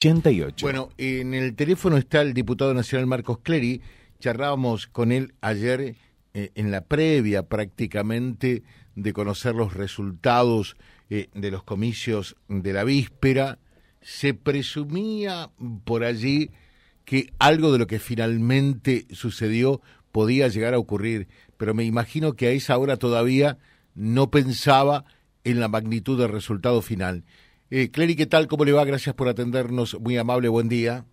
[0.00, 0.64] 88.
[0.64, 3.82] Bueno, en el teléfono está el diputado nacional Marcos Clery.
[4.18, 5.94] Charlábamos con él ayer
[6.32, 8.62] eh, en la previa prácticamente
[8.94, 10.78] de conocer los resultados
[11.10, 13.58] eh, de los comicios de la víspera.
[14.00, 15.50] Se presumía
[15.84, 16.50] por allí
[17.04, 19.82] que algo de lo que finalmente sucedió
[20.12, 21.28] podía llegar a ocurrir,
[21.58, 23.58] pero me imagino que a esa hora todavía
[23.94, 25.04] no pensaba
[25.44, 27.24] en la magnitud del resultado final.
[27.72, 28.48] Eh, Clery, ¿qué tal?
[28.48, 28.84] ¿Cómo le va?
[28.84, 29.96] Gracias por atendernos.
[30.00, 31.04] Muy amable, buen día.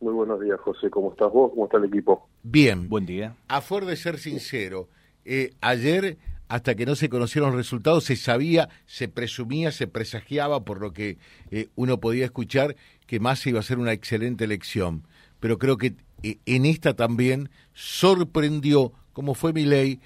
[0.00, 0.88] Muy buenos días, José.
[0.88, 1.50] ¿Cómo estás vos?
[1.50, 2.26] ¿Cómo está el equipo?
[2.42, 2.88] Bien.
[2.88, 3.36] Buen día.
[3.48, 4.88] A fuer de ser sincero,
[5.26, 6.16] eh, ayer,
[6.48, 10.94] hasta que no se conocieron los resultados, se sabía, se presumía, se presagiaba, por lo
[10.94, 11.18] que
[11.50, 12.74] eh, uno podía escuchar,
[13.06, 15.02] que Massa iba a ser una excelente elección.
[15.40, 20.00] Pero creo que eh, en esta también sorprendió, como fue mi ley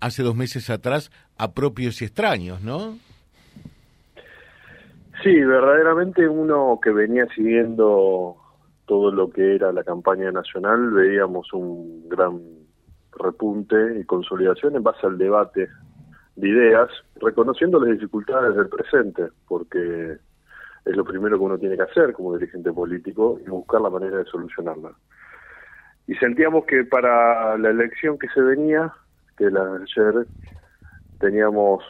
[0.00, 2.98] hace dos meses atrás, a propios y extraños, ¿no?
[5.22, 8.36] Sí, verdaderamente uno que venía siguiendo
[8.86, 12.40] todo lo que era la campaña nacional, veíamos un gran
[13.12, 15.68] repunte y consolidación en base al debate
[16.36, 20.18] de ideas, reconociendo las dificultades del presente, porque
[20.84, 24.18] es lo primero que uno tiene que hacer como dirigente político y buscar la manera
[24.18, 24.92] de solucionarla.
[26.06, 28.92] Y sentíamos que para la elección que se venía,
[29.38, 30.26] que la ayer,
[31.18, 31.82] teníamos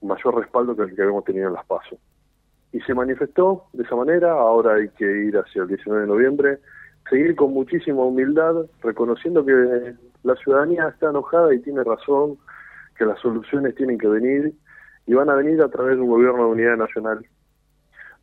[0.00, 1.98] mayor respaldo que el que habíamos tenido en las pasos
[2.74, 6.58] y se manifestó de esa manera, ahora hay que ir hacia el 19 de noviembre,
[7.08, 9.94] seguir con muchísima humildad, reconociendo que
[10.24, 12.36] la ciudadanía está enojada y tiene razón,
[12.98, 14.54] que las soluciones tienen que venir
[15.06, 17.24] y van a venir a través de un gobierno de unidad nacional,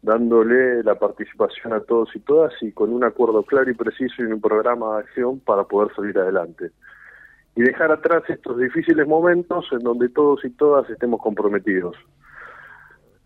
[0.01, 4.25] dándole la participación a todos y todas y con un acuerdo claro y preciso y
[4.25, 6.71] un programa de acción para poder salir adelante.
[7.55, 11.95] Y dejar atrás estos difíciles momentos en donde todos y todas estemos comprometidos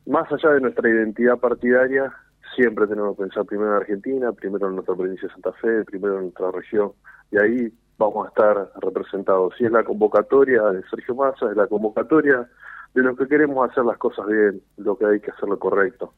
[0.06, 2.14] más allá de nuestra identidad partidaria,
[2.56, 6.17] siempre tenemos que pensar primero en Argentina, primero en nuestra provincia de Santa Fe, primero
[6.17, 6.92] en nuestra región,
[7.31, 9.53] y ahí vamos a estar representados.
[9.58, 12.48] Si es la convocatoria de Sergio Massa, es la convocatoria
[12.93, 16.14] de los que queremos hacer las cosas bien, lo que hay que hacer lo correcto.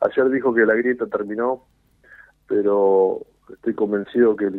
[0.00, 1.64] Ayer dijo que la grieta terminó,
[2.46, 3.20] pero
[3.52, 4.50] estoy convencido que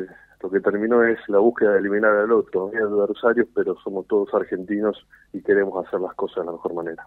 [0.42, 4.34] lo que terminó es la búsqueda de eliminar al otro, hay adversarios, pero somos todos
[4.34, 7.06] argentinos y queremos hacer las cosas de la mejor manera.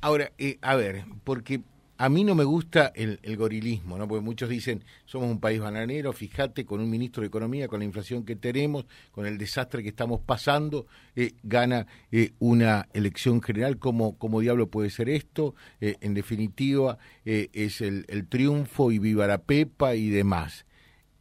[0.00, 1.62] Ahora, eh, a ver, porque
[1.96, 4.08] a mí no me gusta el, gorilismo, ¿no?
[4.08, 7.84] Porque muchos dicen, somos un país bananero, fíjate, con un ministro de Economía, con la
[7.84, 13.78] inflación que tenemos, con el desastre que estamos pasando, eh, gana eh, una elección general,
[13.78, 15.54] ¿cómo, ¿cómo diablo puede ser esto?
[15.80, 20.64] en definitiva, es el, el triunfo y viva la pepa y demás.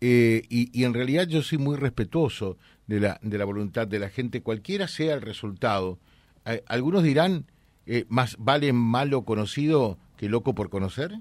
[0.06, 4.10] Eh, y, en realidad yo soy muy respetuoso de la, de la voluntad de la
[4.10, 5.98] gente, cualquiera sea el resultado.
[6.68, 7.46] algunos dirán,
[7.86, 11.12] eh, más vale malo conocido que loco por conocer.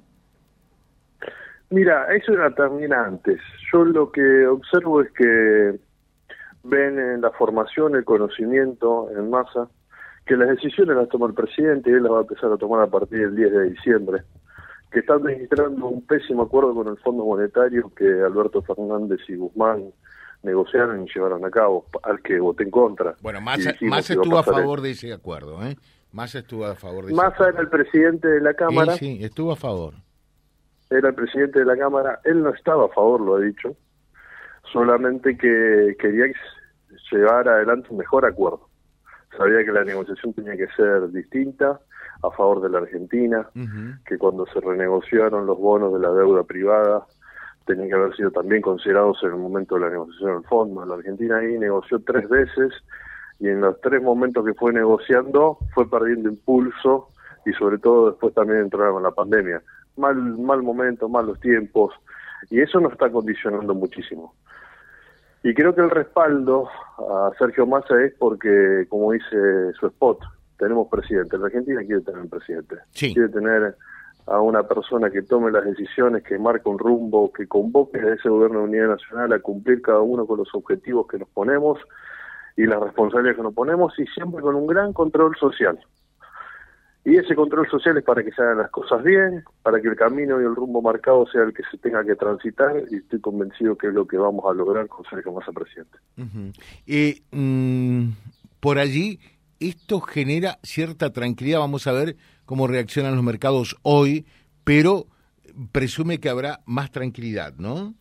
[1.70, 3.40] Mira, eso era también antes.
[3.72, 5.78] Yo lo que observo es que
[6.64, 9.68] ven en la formación, el conocimiento en masa,
[10.26, 12.82] que las decisiones las toma el presidente y él las va a empezar a tomar
[12.82, 14.22] a partir del 10 de diciembre
[14.92, 19.92] que están administrando un pésimo acuerdo con el Fondo Monetario que Alberto Fernández y Guzmán
[20.42, 23.14] negociaron y llevaron a cabo, al que voté en contra.
[23.22, 25.76] Bueno, más estuvo a, favor de ese acuerdo, ¿eh?
[26.12, 28.94] Massa estuvo a favor de Massa era el presidente de la Cámara.
[28.96, 29.94] Sí, sí, estuvo a favor.
[30.90, 32.20] Era el presidente de la Cámara.
[32.24, 33.74] Él no estaba a favor, lo ha dicho.
[34.70, 36.26] Solamente que quería
[37.10, 38.68] llevar adelante un mejor acuerdo.
[39.36, 41.80] Sabía que la negociación tenía que ser distinta,
[42.22, 43.48] a favor de la Argentina,
[44.06, 47.04] que cuando se renegociaron los bonos de la deuda privada
[47.66, 50.84] tenían que haber sido también considerados en el momento de la negociación del fondo.
[50.84, 52.72] La Argentina ahí negoció tres veces
[53.38, 57.08] y en los tres momentos que fue negociando fue perdiendo impulso
[57.46, 59.62] y sobre todo después también entraron la pandemia.
[59.96, 61.94] Mal, mal momento, malos tiempos
[62.50, 64.34] y eso nos está condicionando muchísimo.
[65.44, 70.20] Y creo que el respaldo a Sergio Massa es porque, como dice su spot,
[70.56, 71.36] tenemos presidente.
[71.36, 72.76] La Argentina quiere tener un presidente.
[72.92, 73.76] Quiere tener
[74.26, 78.28] a una persona que tome las decisiones, que marque un rumbo, que convoque a ese
[78.28, 81.80] gobierno de unidad nacional a cumplir cada uno con los objetivos que nos ponemos
[82.56, 85.78] y las responsabilidades que nos ponemos y siempre con un gran control social.
[87.04, 89.96] Y ese control social es para que se hagan las cosas bien, para que el
[89.96, 93.76] camino y el rumbo marcado sea el que se tenga que transitar y estoy convencido
[93.76, 95.98] que es lo que vamos a lograr con Sergio Massa presidente.
[96.86, 98.10] y mm,
[98.60, 99.18] por allí
[99.58, 101.58] esto genera cierta tranquilidad.
[101.58, 104.26] Vamos a ver cómo reaccionan los mercados hoy,
[104.64, 105.06] pero
[105.72, 107.94] presume que habrá más tranquilidad, ¿no?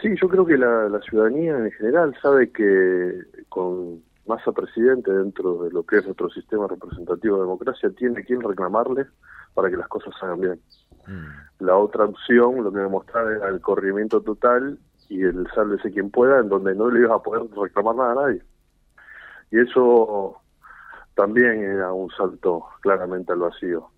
[0.00, 3.12] Sí, yo creo que la, ciudadanía en general sabe que
[3.48, 8.40] con Massa presidente dentro de lo que es nuestro sistema representativo de democracia tiene quien
[8.40, 9.06] reclamarle
[9.52, 10.60] para que las cosas salgan bien.
[11.06, 11.64] Mm.
[11.64, 14.78] La otra opción, lo que me mostraba era el corrimiento total
[15.08, 18.14] y el sálvese quien pueda, en donde no le ibas a poder reclamar nada a
[18.26, 18.42] nadie.
[19.50, 20.40] Y eso
[21.14, 23.88] también era un salto claramente al vacío.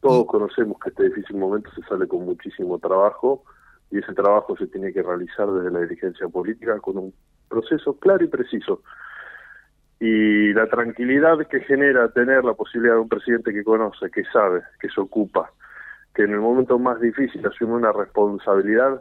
[0.00, 3.44] Todos conocemos que este difícil momento se sale con muchísimo trabajo
[3.90, 7.14] y ese trabajo se tiene que realizar desde la dirigencia política con un
[7.48, 8.82] proceso claro y preciso.
[10.04, 14.60] Y la tranquilidad que genera tener la posibilidad de un presidente que conoce, que sabe,
[14.78, 15.50] que se ocupa,
[16.14, 19.00] que en el momento más difícil asume una responsabilidad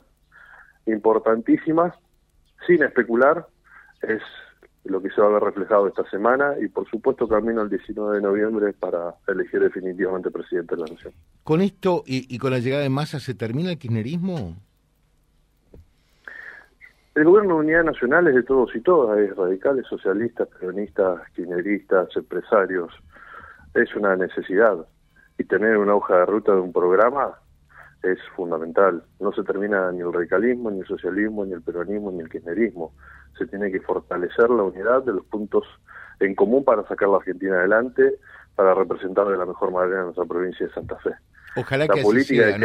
[0.86, 1.94] importantísima,
[2.66, 3.46] sin especular,
[4.02, 4.22] es
[4.86, 8.16] lo que se va a ver reflejado esta semana y por supuesto camino al 19
[8.16, 11.14] de noviembre para elegir definitivamente presidente de la nación.
[11.44, 14.56] ¿Con esto y, con la llegada de Massa se termina el kirchnerismo?
[17.16, 22.10] El gobierno de unidad nacional es de todos y todas, es radicales, socialistas, peronistas, kirchneristas,
[22.16, 22.92] empresarios.
[23.76, 24.88] Es una necesidad.
[25.38, 27.36] Y tener una hoja de ruta de un programa
[28.02, 29.04] es fundamental.
[29.20, 32.94] No se termina ni el radicalismo, ni el socialismo, ni el peronismo, ni el kirchnerismo.
[33.38, 35.66] Se tiene que fortalecer la unidad de los puntos
[36.20, 38.16] en común para sacar la Argentina adelante,
[38.56, 41.12] para representar de la mejor manera a nuestra provincia de Santa Fe.
[41.56, 42.58] Ojalá que así sea.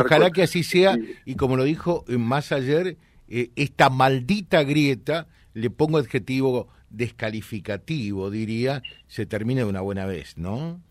[0.00, 0.96] Ojalá que así sea.
[1.26, 2.96] Y como lo dijo más ayer,
[3.34, 10.36] eh, esta maldita grieta, le pongo adjetivo descalificativo, diría, se termine de una buena vez,
[10.36, 10.82] ¿no?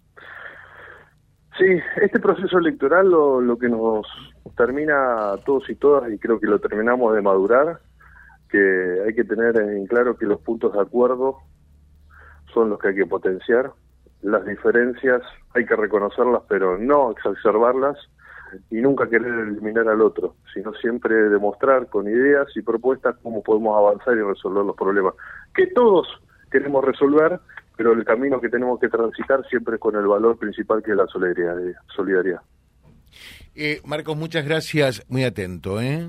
[1.55, 1.67] Sí,
[2.01, 4.07] este proceso electoral lo, lo que nos
[4.57, 7.79] termina a todos y todas, y creo que lo terminamos de madurar,
[8.49, 11.37] que hay que tener en claro que los puntos de acuerdo
[12.55, 13.71] son los que hay que potenciar,
[14.23, 15.21] las diferencias
[15.53, 17.97] hay que reconocerlas, pero no exacerbarlas,
[18.69, 23.77] y nunca querer eliminar al otro, sino siempre demostrar con ideas y propuestas cómo podemos
[23.77, 25.13] avanzar y resolver los problemas
[25.53, 26.07] que todos
[26.51, 27.39] queremos resolver,
[27.77, 30.97] pero el camino que tenemos que transitar siempre es con el valor principal que es
[30.97, 32.41] la solidaridad.
[33.55, 35.81] Eh, Marcos, muchas gracias, muy atento.
[35.81, 36.07] ¿eh?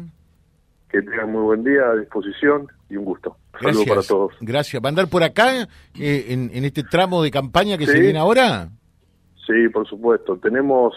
[0.89, 3.37] Que tengan muy buen día, a disposición y un gusto.
[3.61, 4.35] Saludos para todos.
[4.41, 4.83] Gracias.
[4.83, 5.63] ¿Va a andar por acá
[5.99, 8.69] eh, en, este tramo de campaña que se viene ahora?
[9.47, 10.37] Sí, por supuesto.
[10.37, 10.95] Tenemos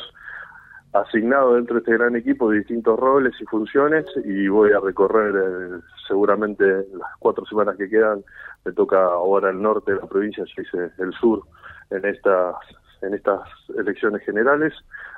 [0.96, 5.82] asignado dentro de este gran equipo distintos roles y funciones y voy a recorrer eh,
[6.08, 8.24] seguramente las cuatro semanas que quedan.
[8.64, 11.44] Me toca ahora el norte de la provincia, yo hice el sur
[11.90, 12.56] en estas
[13.02, 13.42] en estas
[13.78, 14.74] elecciones generales,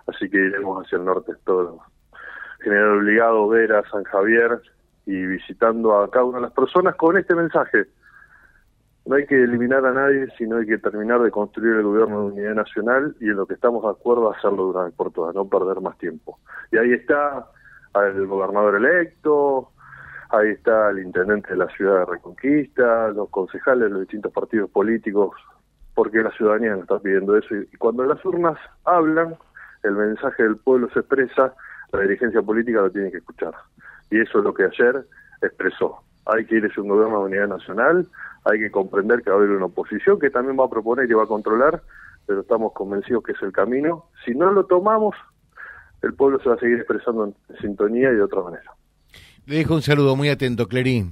[0.07, 1.79] así que iremos hacia el norte todo.
[2.59, 4.59] General Obligado, Vera, San Javier
[5.06, 7.85] y visitando a cada una de las personas con este mensaje
[9.07, 12.33] no hay que eliminar a nadie, sino hay que terminar de construir el gobierno de
[12.33, 15.81] unidad nacional y en lo que estamos de acuerdo hacerlo durante por todas, no perder
[15.81, 16.39] más tiempo.
[16.71, 17.48] Y ahí está
[17.95, 19.71] el gobernador electo,
[20.30, 24.69] ahí está el intendente de la ciudad de Reconquista, los concejales de los distintos partidos
[24.69, 25.31] políticos,
[25.95, 27.56] porque la ciudadanía nos está pidiendo eso.
[27.56, 29.38] Y cuando las urnas hablan,
[29.83, 31.53] el mensaje del pueblo se expresa,
[31.94, 33.53] la dirigencia política lo tiene que escuchar.
[34.12, 35.06] Y eso es lo que ayer
[35.42, 36.03] expresó.
[36.27, 38.07] Hay que ir a un gobierno de unidad nacional,
[38.44, 41.13] hay que comprender que va a haber una oposición que también va a proponer y
[41.13, 41.81] va a controlar,
[42.25, 44.06] pero estamos convencidos que es el camino.
[44.25, 45.15] Si no lo tomamos,
[46.01, 48.71] el pueblo se va a seguir expresando en sintonía y de otra manera.
[49.45, 51.09] Le dejo un saludo muy atento, Clery.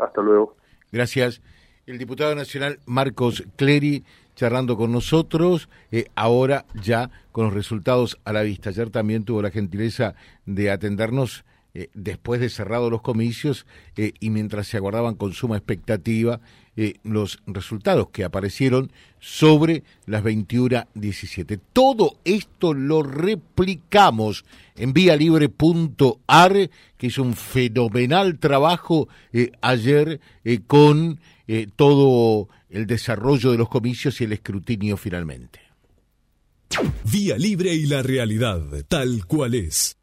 [0.00, 0.56] Hasta luego.
[0.90, 1.40] Gracias.
[1.86, 4.04] El diputado nacional Marcos Clery
[4.34, 8.70] charlando con nosotros, eh, ahora ya con los resultados a la vista.
[8.70, 10.14] Ayer también tuvo la gentileza
[10.46, 11.44] de atendernos
[11.76, 13.66] eh, después de cerrados los comicios
[13.96, 16.40] eh, y mientras se aguardaban con suma expectativa
[16.76, 21.58] eh, los resultados que aparecieron sobre las 21.17.
[21.72, 24.44] Todo esto lo replicamos
[24.76, 29.08] en vialibre.ar, que hizo un fenomenal trabajo
[29.60, 30.20] ayer
[30.68, 31.18] con
[31.74, 35.60] todo el desarrollo de los comicios y el escrutinio finalmente.
[37.10, 39.96] Vía Libre y la realidad, tal cual es.